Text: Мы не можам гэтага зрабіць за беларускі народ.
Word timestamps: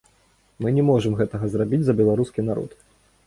Мы 0.65 0.71
не 0.77 0.85
можам 0.87 1.17
гэтага 1.19 1.45
зрабіць 1.55 1.81
за 1.89 1.97
беларускі 1.99 2.47
народ. 2.51 2.69